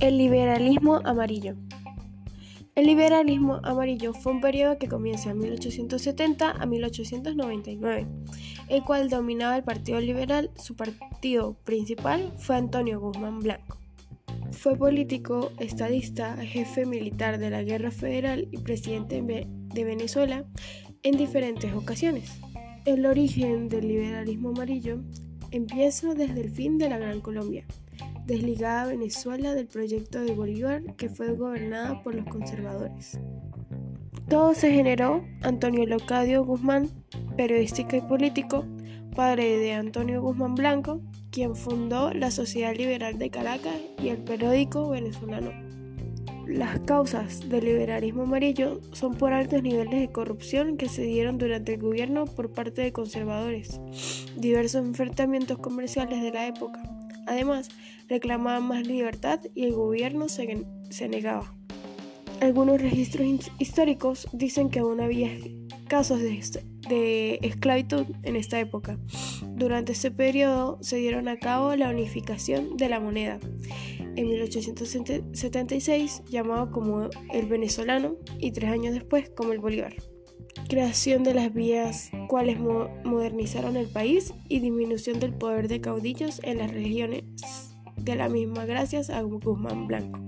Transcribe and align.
El 0.00 0.16
liberalismo 0.16 1.00
amarillo. 1.04 1.56
El 2.76 2.86
liberalismo 2.86 3.58
amarillo 3.64 4.14
fue 4.14 4.30
un 4.30 4.40
periodo 4.40 4.78
que 4.78 4.86
comienza 4.86 5.32
en 5.32 5.38
1870 5.38 6.52
a 6.52 6.66
1899, 6.66 8.06
el 8.68 8.84
cual 8.84 9.10
dominaba 9.10 9.56
el 9.56 9.64
Partido 9.64 10.00
Liberal. 10.00 10.52
Su 10.54 10.76
partido 10.76 11.54
principal 11.64 12.32
fue 12.36 12.54
Antonio 12.54 13.00
Guzmán 13.00 13.40
Blanco. 13.40 13.78
Fue 14.52 14.76
político, 14.76 15.50
estadista, 15.58 16.36
jefe 16.36 16.86
militar 16.86 17.38
de 17.38 17.50
la 17.50 17.64
Guerra 17.64 17.90
Federal 17.90 18.46
y 18.52 18.58
presidente 18.58 19.20
de 19.20 19.84
Venezuela 19.84 20.44
en 21.02 21.16
diferentes 21.16 21.74
ocasiones. 21.74 22.38
El 22.84 23.04
origen 23.04 23.68
del 23.68 23.88
liberalismo 23.88 24.50
amarillo 24.50 25.00
empieza 25.50 26.14
desde 26.14 26.40
el 26.40 26.50
fin 26.50 26.78
de 26.78 26.88
la 26.88 26.98
Gran 26.98 27.20
Colombia 27.20 27.66
desligada 28.28 28.82
a 28.82 28.86
Venezuela 28.86 29.54
del 29.54 29.66
proyecto 29.66 30.20
de 30.20 30.34
Bolívar 30.34 30.94
que 30.96 31.08
fue 31.08 31.34
gobernada 31.34 32.02
por 32.02 32.14
los 32.14 32.26
conservadores. 32.26 33.18
Todo 34.28 34.52
se 34.52 34.70
generó 34.70 35.24
Antonio 35.40 35.86
Locadio 35.86 36.44
Guzmán, 36.44 36.90
periodista 37.38 37.96
y 37.96 38.02
político, 38.02 38.66
padre 39.16 39.56
de 39.56 39.72
Antonio 39.72 40.20
Guzmán 40.20 40.54
Blanco, 40.54 41.00
quien 41.30 41.56
fundó 41.56 42.12
la 42.12 42.30
Sociedad 42.30 42.76
Liberal 42.76 43.18
de 43.18 43.30
Caracas 43.30 43.76
y 44.02 44.08
el 44.08 44.18
periódico 44.18 44.90
venezolano. 44.90 45.50
Las 46.46 46.80
causas 46.80 47.48
del 47.48 47.64
liberalismo 47.64 48.24
amarillo 48.24 48.80
son 48.92 49.14
por 49.14 49.32
altos 49.32 49.62
niveles 49.62 50.00
de 50.00 50.12
corrupción 50.12 50.76
que 50.76 50.90
se 50.90 51.02
dieron 51.02 51.38
durante 51.38 51.74
el 51.74 51.80
gobierno 51.80 52.26
por 52.26 52.52
parte 52.52 52.82
de 52.82 52.92
conservadores, 52.92 53.80
diversos 54.36 54.84
enfrentamientos 54.84 55.58
comerciales 55.58 56.22
de 56.22 56.32
la 56.32 56.46
época, 56.46 56.97
Además, 57.28 57.68
reclamaban 58.08 58.66
más 58.66 58.86
libertad 58.86 59.40
y 59.54 59.64
el 59.64 59.74
gobierno 59.74 60.28
se, 60.28 60.64
negaba. 61.08 61.54
Algunos 62.40 62.80
registros 62.80 63.50
históricos 63.58 64.26
dicen 64.32 64.70
que 64.70 64.78
aún 64.78 65.00
había 65.00 65.30
casos 65.88 66.20
de, 66.20 66.40
de 66.88 67.38
esclavitud 67.42 68.06
en 68.22 68.36
esta 68.36 68.58
época. 68.58 68.98
Durante 69.56 69.92
este 69.92 70.10
periodo 70.10 70.78
se 70.80 70.96
dieron 70.96 71.28
a 71.28 71.36
cabo 71.36 71.76
la 71.76 71.90
unificación 71.90 72.78
de 72.78 72.88
la 72.88 72.98
moneda. 72.98 73.38
En 74.16 74.28
1876 74.28 76.22
llamado 76.30 76.70
como 76.70 77.10
el 77.32 77.46
venezolano 77.46 78.16
y 78.38 78.52
tres 78.52 78.70
años 78.70 78.94
después 78.94 79.28
como 79.30 79.52
el 79.52 79.58
bolívar 79.58 79.94
creación 80.68 81.24
de 81.24 81.34
las 81.34 81.52
vías 81.52 82.10
cuales 82.28 82.58
modernizaron 82.60 83.76
el 83.76 83.88
país 83.88 84.34
y 84.48 84.60
disminución 84.60 85.18
del 85.18 85.32
poder 85.32 85.68
de 85.68 85.80
caudillos 85.80 86.40
en 86.44 86.58
las 86.58 86.70
regiones 86.70 87.24
de 87.96 88.14
la 88.14 88.28
misma 88.28 88.64
gracias 88.66 89.10
a 89.10 89.22
Guzmán 89.22 89.86
Blanco. 89.86 90.20